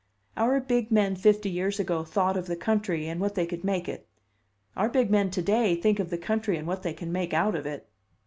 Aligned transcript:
Our 0.35 0.59
big 0.59 0.89
men 0.89 1.15
fifty 1.15 1.51
years 1.51 1.79
ago 1.79 2.03
thought 2.03 2.35
of 2.35 2.47
the 2.47 2.55
country, 2.55 3.07
and 3.07 3.21
what 3.21 3.35
they 3.35 3.45
could 3.45 3.63
make 3.63 3.87
it; 3.87 4.07
our 4.75 4.89
big 4.89 5.11
men 5.11 5.29
to 5.29 5.43
day 5.43 5.75
think 5.75 5.99
of 5.99 6.09
the 6.09 6.17
country 6.17 6.57
and 6.57 6.67
what 6.67 6.81
they 6.81 6.93
can 6.95 7.11
make 7.11 7.35
out 7.35 7.53
of 7.53 7.67
it. 7.67 7.87